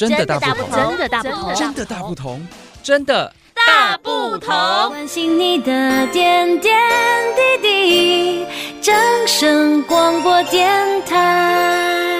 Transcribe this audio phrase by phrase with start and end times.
[0.00, 2.48] 真的大不同，真的大不同，真的大不同，
[2.82, 4.48] 真的大不同。
[4.88, 6.74] 关心你的点点
[7.36, 8.46] 滴滴，
[8.80, 12.16] 掌声广播电台。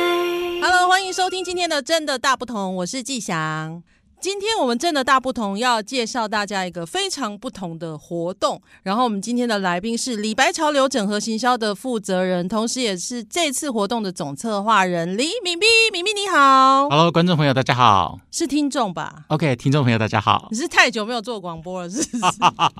[0.60, 3.82] Hello，欢迎收听今天的《真的大不同》，我是季祥。
[4.20, 8.60] 今天我们真的大不同，要介绍大家一个非常不同的活动。
[8.82, 15.66] 然后我们今天的来宾是李白潮流整合行销的负责人，同时也是这次活动的总策划人李敏斌。
[15.90, 20.48] 敏斌你好，Hello，观众朋友大家好，是听众吧？OK，听众朋友大家好。
[20.50, 22.24] 你是太久没有做广播了，是不是？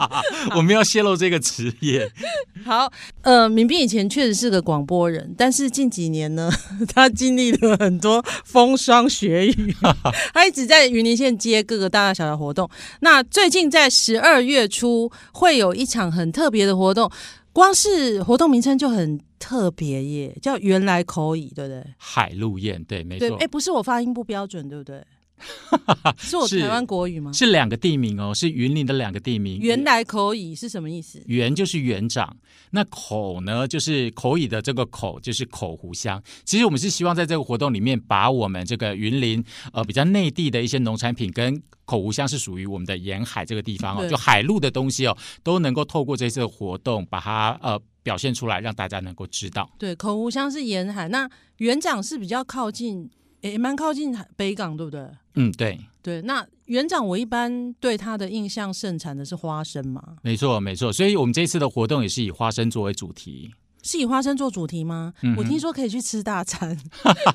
[0.55, 2.13] 我们要泄露这个职业。
[2.67, 6.51] 好，呃，敏斌以前确实是个广播人，但是近几年呢，
[6.95, 9.75] 他经历了很多风霜雪雨，
[10.35, 11.30] 他一直在云林县。
[11.37, 12.69] 接各个大大小小活动，
[13.01, 17.11] 那最近在十二月初会有一场很特别的活动，
[17.53, 21.85] 光是活动名称就很特别耶，叫原来口语，对不对？
[21.99, 23.37] 海陆宴，对，没错。
[23.37, 25.03] 哎，不是我发音不标准，对不对？
[26.19, 27.33] 是我台湾国语吗？
[27.33, 29.59] 是两个地名哦，是云林的两个地名。
[29.61, 31.23] 原来口语是什么意思？
[31.27, 32.37] 原就是园长，
[32.71, 36.23] 那口呢就是口语的这个口就是口湖乡。
[36.45, 49.71] 其实我们是希望在这个活动里面，把我们这个云林呃比较内地的一些农产品跟口湖乡是属于我们的沿海这个地方哦，就海陆的东西哦，都能够透过这次活动把它呃表现出来，让大家能够知道。
[49.79, 53.11] 对，口湖乡是沿海，那园长是比较靠近。
[53.41, 55.01] 也蛮靠近北港，对不对？
[55.35, 56.21] 嗯，对对。
[56.23, 60.17] 那园长，我一般对他的印象盛产的是花生嘛？
[60.23, 60.93] 没错，没错。
[60.93, 63.51] 所以我们这次的活动也是以花生作为主题。
[63.83, 65.13] 是以花生做主题吗？
[65.23, 66.77] 嗯、我听说可以去吃大餐，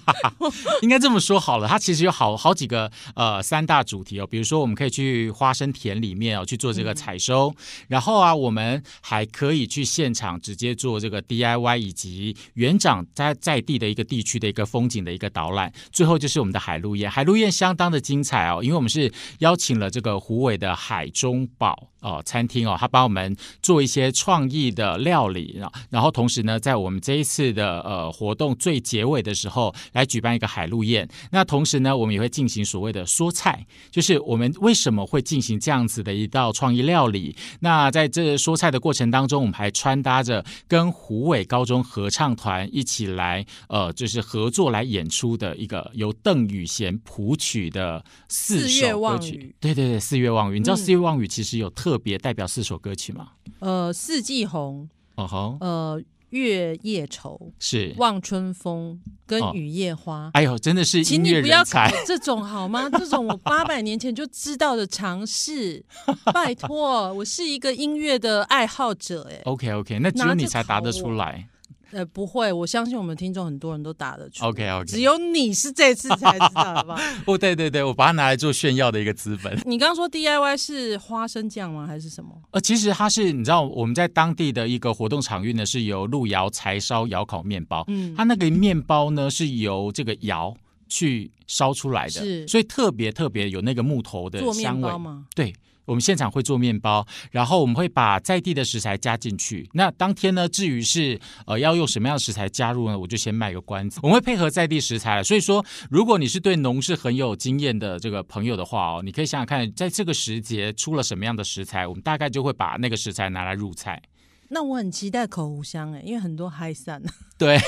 [0.83, 1.67] 应该这么说好了。
[1.67, 7.55] 它其实有好好几个呃三大主题哦，比如说我们可以去花生田里面哦去做这个采收，嗯、
[7.87, 15.73] 然后啊我们还可以去现场直接做这个 DIY，以及园长在在地的一个地区的一个风景的一个导览。
[15.91, 26.34] 最后就是我们的海陆宴，海陆宴相当的精彩哦，因为我们是邀请了这个湖尾的海中宝哦餐厅哦，他帮我们做一些创意的料理，然后同时。
[26.43, 31.07] 呢，在我们这一次的呃活动最结尾的时候，来举办一个海陆宴。
[31.31, 37.35] 那同时呢，我们也会进行所谓的说菜，就是我们为什么会进行这样子的一道创意料理。
[37.59, 49.55] 那在这说菜的过程当中，我们还穿搭着跟虎尾高中合唱团一起来，呃，就是合作来演出的一个由邓雨贤谱曲的四首歌曲。
[49.59, 50.57] 对对对，四月望雨。
[50.57, 53.29] 你知道四月望雨其实有特别代表四首歌曲吗？
[53.59, 54.89] 呃，四季红。
[55.15, 55.57] 哦吼。
[55.61, 56.01] 呃。
[56.35, 57.93] 月夜愁是。
[57.97, 62.89] 望春风跟雨夜花，哦，哎呦，真的是请你不要考这种好吗？
[62.99, 65.83] 这种我八百年前就知道的常识，
[66.33, 71.47] 拜托，我是一个音乐的爱好者，哎，OK OK，那只有你才答得出来。
[71.91, 74.45] 呃，不会，我相信我们听众很多人都打得出。
[74.45, 76.99] OK OK，只有你是这次才知道，好不好？
[77.27, 79.57] 哦，对对对，我把它拿来做炫耀的一个资本。
[79.65, 81.85] 你刚刚说 DIY 是花生酱吗？
[81.87, 82.31] 还是什么？
[82.51, 87.83] 呃，其实它是，你知道我们在当地的一个活动场域呢，是由路遥柴烧窑烤面包。
[87.87, 90.53] 嗯，它那个面包呢是由这个窑
[90.87, 95.25] 去烧出来的，是，所以特别特别有那个木头的香味吗？
[95.35, 95.53] 对。
[95.85, 99.69] 我们现场会做面包，然后我们会把在地的食材加进去。
[99.73, 102.97] 那当天呢，至于是呃要用什么样的食材加入呢？
[102.97, 103.99] 我就先卖个关子。
[104.03, 114.01] 我们会配合在地食材，所以说，如果你是对农事很有经验的这个朋友的话哦，你可以想想看，在这个时节出了什么样的食材，我们大概就会把那个食材拿来入菜。
[114.49, 117.01] 那我很期待口湖香哎，因为很多海产。
[117.37, 117.59] 对，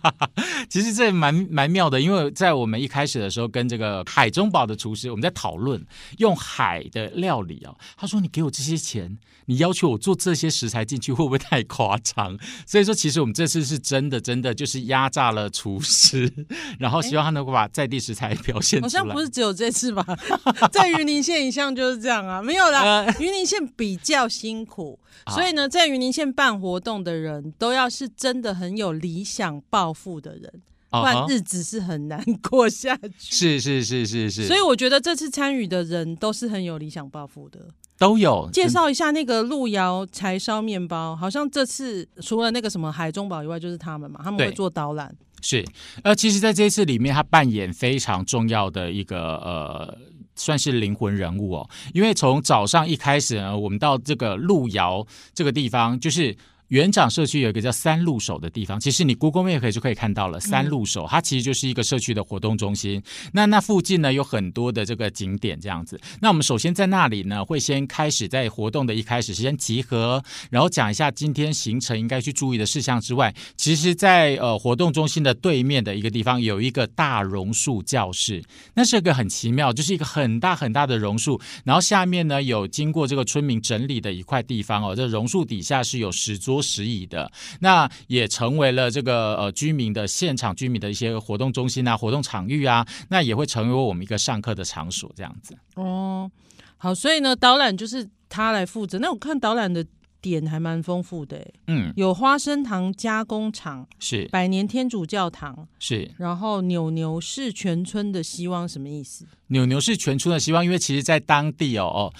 [0.70, 5.84] 其实这蛮蛮妙的，因为在我们一开始的时候，跟这个海中宝的厨师，我们在讨论
[6.16, 7.74] 用海的料理啊。
[7.94, 16.32] 他说：“你给我这些钱，你要求我做这些食材进去，会不会太夸张？”所以说，其实我们这次是真的，真的就是压榨了厨师，
[16.78, 18.88] 然后希望他能够把在地食材表现出来。
[18.88, 20.02] 好像不是只有这次吧？
[20.72, 23.04] 在云林县一向就是这样啊，没有啦。
[23.20, 24.98] 云林县比较辛苦，
[25.34, 28.92] 所以呢，在云林县办活动的人都要是真的很有。
[28.92, 30.52] 理想抱负的人，
[30.90, 33.58] 不然日子是很难过下去。
[33.58, 37.60] 是是是是是，所以我觉得这次参与的人都是很有理想抱负的，
[37.98, 38.48] 都有。
[38.52, 45.12] 介绍一下那个路遥柴烧面包，好像这次除了那个什么海中宝以外，就是他们嘛，他们会做导览。
[45.40, 45.64] 是，
[46.04, 49.98] 呃，其实在这一次里面，他扮演非常重要的一个呃，
[50.34, 51.70] 算是灵魂人物哦。
[51.92, 56.36] 因为从早上一开始呢，我们到这个路遥这个地方，就是。
[56.72, 60.40] 园长社区有一个叫三路手的地方，其实你 Google Map 可以就可以看到了。
[60.40, 63.02] 三路手，它其实就是一个社区的活动中心。
[63.34, 66.00] 那那附近呢有很多的这个景点这样子。
[66.22, 78.42] 那我们首先在那里呢，会先开始在活动的一开始先集合，然后讲一下今天行程应该去注意的事项之外，其实在呃活动中心的对面的一个地方有一个大榕树教室，
[78.72, 87.30] 那是一个很奇妙，就是一个很大很大的榕树，然后下面呢有经过这个村民整理的一块地方哦，这榕树底下是有十桌十椅的，
[87.60, 95.54] 那也成为了这个呃居民的现场居民的一些活动中心啊、活动场域啊，那也会成为我们一个上课的场所这样子。
[95.74, 96.30] 哦，
[96.78, 98.98] 好，所以呢，导览就是他来负责。
[98.98, 99.84] 那我看导览的
[100.22, 109.26] 点还蛮丰富的，嗯，有花生糖加工厂，是百年天主教堂，是，然后扭牛是全村的希望，什么意思？
[109.48, 112.14] 扭牛是全村的希望，因为其实，在当地哦哦，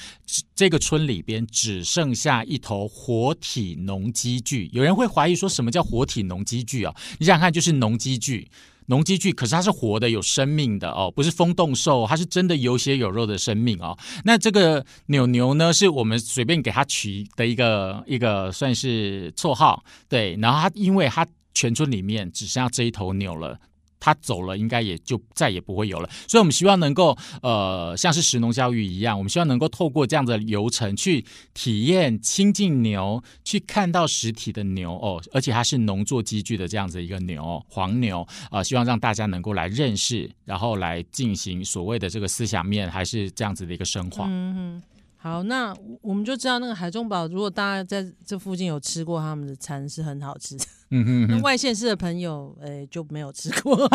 [0.55, 4.69] 这个村里边只剩下一头活体农机具。
[4.73, 6.95] 有人会怀疑说，什么叫活体农机具啊？
[7.19, 8.51] 你想想看，就是农机具。
[8.87, 13.97] 农机具，可是它是活的，有生命的哦，不是风动兽，它是真的有血有肉的生命哦。
[14.25, 20.37] 那这个扭扭呢，是我们随便给它取的一个一个算是绰号，对。
[20.41, 23.59] 然后它因为它全村里面只剩下这一头牛了。
[24.03, 26.11] 他走了，应该也就再也不会有了。
[26.27, 44.27] 所以，我们希望能够，呃，像是食农教育一样，我们希望能够透过这样的流程去体验亲近牛，去看到实体的牛哦，而且它是农作机具的这样子一个牛，黄牛啊，希望让大家能够来认识，然后来进行所谓的这个思想面，还是这样子的一个深化。
[44.29, 44.83] 嗯哼，
[45.17, 50.65] 好，那我们就知道那个海中宝，如果大家在这附近有吃过他们的餐，是很好吃的。
[50.95, 53.89] 嗯哼，那外县市的朋友，哎，就没有吃过。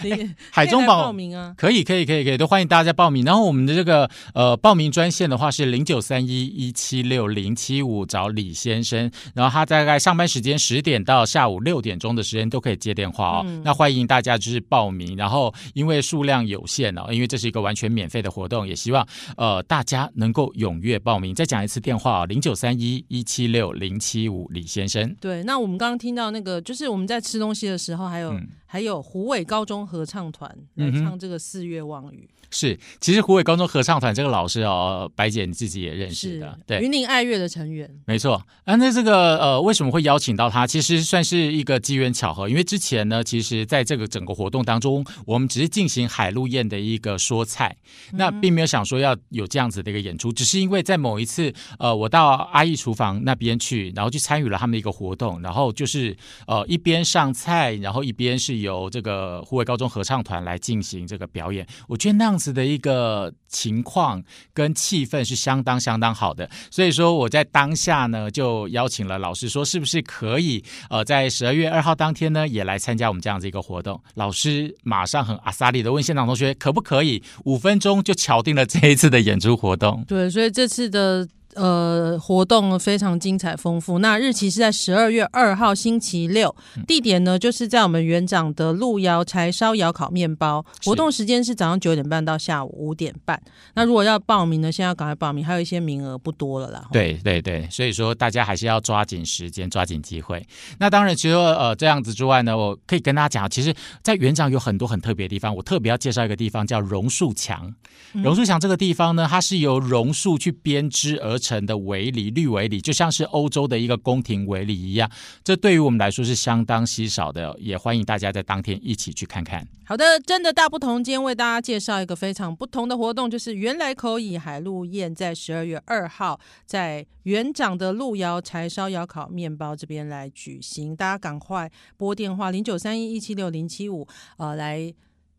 [0.52, 3.24] 海中宝报名啊，可以，可以，可以，可以，都欢迎大家报名。
[3.24, 9.10] 然后我们的这个呃报名专线的话是零九三一一七六零七五，找李先生。
[9.34, 13.42] 然后他大概上班时间十点到下午六点钟的时间都可以接电话哦。
[13.46, 15.16] 嗯、那欢迎大家就是报名。
[15.16, 19.06] 然后因为数量有限哦，因为这是一个完全免费的活动，也希望
[19.38, 21.34] 呃大家能够踊跃报名。
[21.34, 25.16] 再讲一次电话啊、哦，零九三一一七六零七五，李先生。
[25.18, 26.17] 对，那我们刚刚听。
[26.18, 28.34] 到那个，就是我们在吃东西的时候，还有、
[28.70, 32.28] 还有虎尾高中合唱团来唱这个《四月望雨》。
[32.50, 38.42] 是，其实虎尾高中合唱团这个老师哦，白姐你自己也认识的，对，云林爱乐的成员，没错。
[38.64, 40.66] 啊，那这个呃，为什么会邀请到他？
[40.66, 47.76] 其实算是一个机缘巧合，因为之前呢，其实在这个整个活动当中，我们只是进行海陆宴的一个说菜，
[48.12, 56.16] 那并没有想说要有这样子的一个演出，嗯、只是因为在某一次，呃，我到阿义厨房那边去，然后去参与了他们的一个活动，然后就是
[56.46, 62.38] 呃一边上菜，然后一边是由这个护卫高中合唱团来进行这个表演，我觉得那样。
[62.38, 64.22] 子的一个情况
[64.54, 74.00] 跟气氛是相当相当好的，所以说我在当下呢就邀请了老师说，是不是可以呃在十二月二号当天呢也来参加我们这样子一个活动？
[74.14, 80.04] 老师马上很阿萨利的问现场同学可不可以，五分钟就敲定了这一次的演出活动。
[80.06, 81.26] 对，所以这次的。
[81.58, 83.98] 呃，活动非常精彩丰富。
[83.98, 86.54] 那日期是在十二月二号星期六，
[86.86, 90.64] 地点呢就是在我们园长的路窑柴烧窑烤面包。
[90.84, 93.42] 活动时间是早上九点半到下午五点半。
[93.74, 96.86] 那如果要报名呢，现在要赶快报名，还有一些名额不多了啦。
[96.92, 100.46] 对对对，所以说大家还是要抓紧时间，抓紧机会。
[100.78, 105.52] 那当然，除了呃这样子之外呢，我可以跟大家讲，其实，在园长有很多很特别的地方。
[105.56, 107.74] 我特别要介绍一个地方，叫榕树墙。
[108.12, 111.47] 榕树墙这个地方呢，它是由榕树去编织而成。
[111.48, 115.10] 成的围篱，绿围篱就像是欧洲的一个宫廷围篱一样，
[115.42, 119.66] 这对于我们来说是相当稀少的，也欢迎大家在当天一起去看看。
[119.86, 134.92] 好的，真的大不同，今天为大家介绍一个非常不同的活动，就是原来可以海陆宴，在十二月二号在园长的路遥柴烧窑烤面包这边来举行，大家赶快拨电话零九三一一七六零七五，呃，来。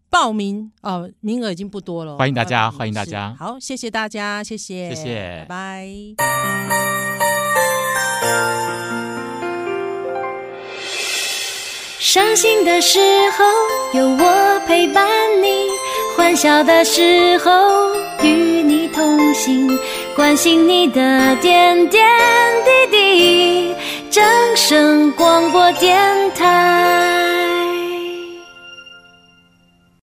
[0.10, 2.18] 报名哦、呃，名额已经不多了。
[2.18, 3.36] 欢迎大家，欢迎大家。
[3.38, 5.86] 好，谢谢大家，谢谢，谢谢，拜
[6.16, 6.16] 拜。
[12.00, 13.00] 伤心的时
[13.38, 13.46] 候
[14.00, 15.08] 有我陪伴
[15.44, 15.68] 你，
[16.18, 19.78] 欢笑的时候与你同行，
[20.16, 22.04] 关心你的点点
[22.66, 23.76] 滴滴。
[24.10, 24.24] 掌
[24.56, 26.00] 声广播电
[26.34, 27.19] 台。